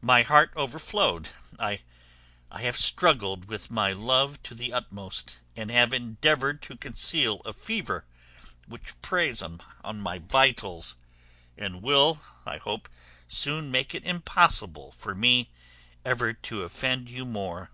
[0.00, 1.28] My heart overflowed.
[1.60, 1.78] I
[2.50, 8.04] have struggled with my love to the utmost, and have endeavoured to conceal a fever
[8.66, 9.60] which preys on
[10.00, 10.96] my vitals,
[11.56, 12.88] and will, I hope,
[13.28, 15.52] soon make it impossible for me
[16.04, 17.70] ever to offend you more."